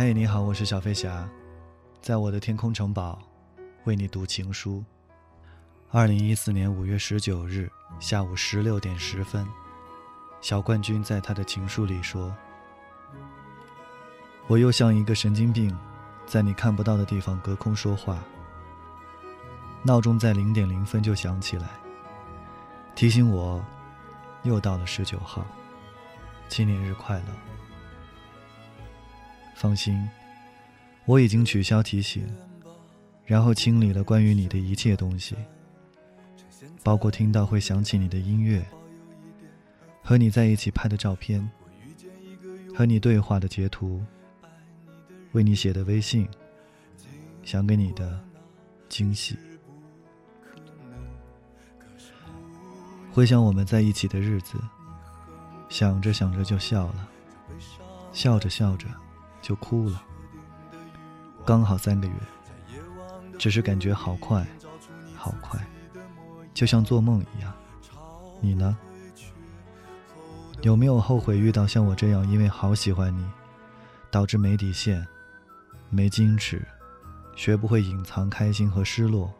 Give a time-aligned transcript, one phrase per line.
[0.00, 1.28] 嗨，你好，我是小飞侠，
[2.00, 3.18] 在我的天空城堡，
[3.84, 4.82] 为你读情书。
[5.90, 9.46] 二零一四年五月十九日下午十六点十分，
[10.40, 12.34] 小冠军在他的情书里说
[14.48, 15.76] ：“我又像一个神经病，
[16.24, 18.24] 在你看不到的地方隔空说话。
[19.82, 21.68] 闹钟在零点零分就响起来，
[22.94, 23.62] 提醒我，
[24.44, 25.44] 又到了十九号，
[26.48, 27.59] 纪念日快乐。
[29.60, 30.08] 放心，
[31.04, 32.26] 我已经取消提醒，
[33.26, 35.36] 然后清理了关于你的一切东西。”
[36.82, 38.64] 包括听到会想起你的音乐，
[40.02, 41.46] 和你在一起拍的照片，
[42.74, 44.02] 和你对话的截图，
[45.32, 46.26] 为你写的微信，
[47.42, 48.18] 想给你的
[48.88, 49.36] 惊喜。
[53.12, 54.58] 回想我们在一起的日子，
[55.68, 57.08] 想着想着就笑了，
[58.10, 58.86] 笑着笑着
[59.40, 60.02] 就哭了。
[61.44, 62.14] 刚好三个月，
[63.38, 64.46] 只是感觉好快，
[65.14, 65.58] 好快。
[66.52, 67.52] 就像做梦一样，
[68.40, 68.76] 你呢？
[70.62, 73.26] 有没有后悔遇到像我这样因为好喜欢你，
[74.10, 75.06] 导致没底线、
[75.88, 76.62] 没矜持、
[77.34, 79.32] 学不会隐藏开心和失落、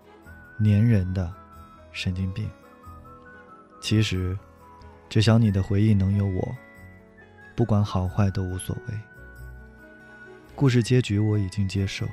[0.60, 1.30] 粘人的
[1.92, 2.48] 神经病？
[3.82, 4.38] 其实，
[5.10, 6.56] 只想你的回忆能有我，
[7.54, 8.94] 不管好坏都无所谓。
[10.60, 12.06] 故事结局我已经接受，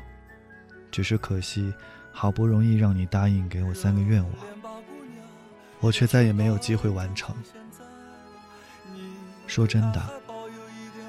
[0.89, 1.73] 只是可惜，
[2.13, 4.33] 好不容易让你答应给我三个愿望。
[5.81, 7.35] 我却再也没有机会完成。
[9.47, 10.01] 说真的，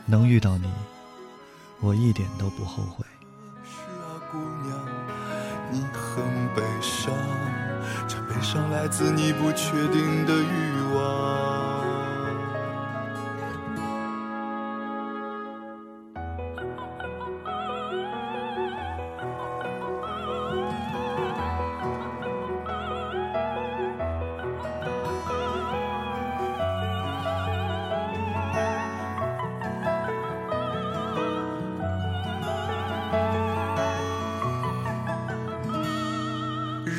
[0.04, 0.68] 能遇到你，
[1.78, 3.06] 我一点都不后悔。
[3.62, 4.76] 是啊，姑娘，
[5.70, 6.24] 你很
[6.56, 7.14] 悲伤，
[8.08, 11.37] 这悲伤来自你不确定的欲望。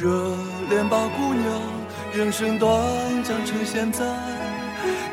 [0.01, 0.07] 热
[0.69, 1.61] 恋吧，姑娘，
[2.13, 2.71] 人生短
[3.21, 4.05] 暂，趁现在，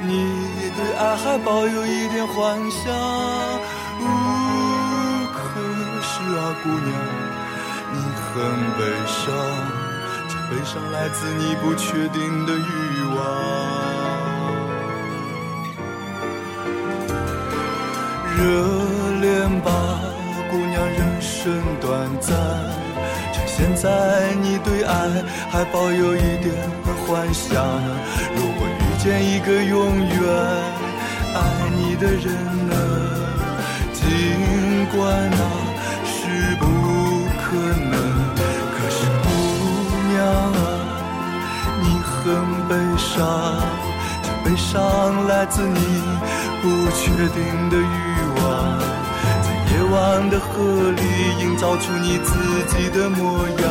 [0.00, 2.94] 你对爱还抱有一点幻想。
[5.34, 5.60] 可
[6.02, 6.88] 是啊，姑娘，
[7.92, 8.34] 你很
[8.78, 9.24] 悲伤，
[10.28, 13.18] 这悲伤来自你不确定的欲望。
[18.36, 18.40] 热
[19.20, 19.72] 恋吧，
[20.48, 22.85] 姑娘，人生短暂。
[23.56, 24.94] 现在你对爱
[25.50, 26.54] 还抱有一点
[27.06, 27.64] 幻想，
[28.36, 30.14] 如果遇见一个永远
[31.34, 31.40] 爱
[31.74, 32.34] 你的人
[32.68, 32.74] 呢？
[33.94, 34.04] 尽
[34.94, 35.00] 管
[35.30, 35.38] 那
[36.04, 36.66] 是不
[37.40, 37.96] 可能，
[38.76, 39.26] 可是姑
[40.12, 40.14] 娘
[40.52, 40.60] 啊，
[41.80, 42.14] 你很
[42.68, 43.16] 悲伤，
[44.22, 45.80] 这悲伤来自你
[46.60, 47.00] 不确
[47.34, 47.88] 定的欲
[48.42, 48.46] 望。
[49.70, 51.02] 夜晚的河里，
[51.40, 52.32] 营造出你自
[52.68, 53.64] 己的模样。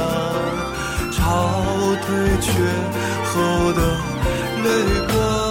[1.12, 1.52] 潮
[2.06, 2.08] 退
[2.42, 2.52] 却
[3.24, 3.82] 后的
[4.64, 4.68] 泪
[5.08, 5.45] 光。